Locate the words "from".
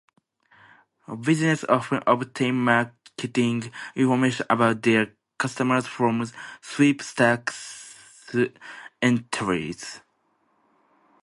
5.85-6.25